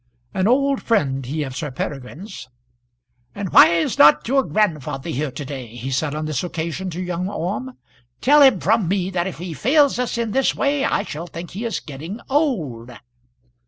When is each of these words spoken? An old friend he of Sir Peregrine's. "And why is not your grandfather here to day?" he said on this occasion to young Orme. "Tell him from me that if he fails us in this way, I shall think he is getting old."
An 0.33 0.47
old 0.47 0.81
friend 0.81 1.23
he 1.27 1.43
of 1.43 1.55
Sir 1.55 1.69
Peregrine's. 1.69 2.49
"And 3.35 3.51
why 3.51 3.67
is 3.67 3.99
not 3.99 4.27
your 4.27 4.41
grandfather 4.41 5.11
here 5.11 5.29
to 5.29 5.45
day?" 5.45 5.67
he 5.75 5.91
said 5.91 6.15
on 6.15 6.25
this 6.25 6.43
occasion 6.43 6.89
to 6.89 6.99
young 6.99 7.29
Orme. 7.29 7.77
"Tell 8.19 8.41
him 8.41 8.59
from 8.59 8.87
me 8.87 9.11
that 9.11 9.27
if 9.27 9.37
he 9.37 9.53
fails 9.53 9.99
us 9.99 10.17
in 10.17 10.31
this 10.31 10.55
way, 10.55 10.83
I 10.83 11.03
shall 11.03 11.27
think 11.27 11.51
he 11.51 11.65
is 11.65 11.79
getting 11.79 12.19
old." 12.31 12.89